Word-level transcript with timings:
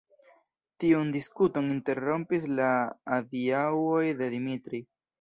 Tiun 0.83 1.11
diskuton 1.17 1.69
interrompis 1.75 2.51
la 2.57 2.73
adiaŭoj 3.21 4.05
de 4.25 4.35
Dimitri. 4.37 4.87